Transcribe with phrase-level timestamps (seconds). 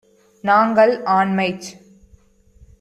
[0.43, 1.69] நாங்கள், ஆண்மைச்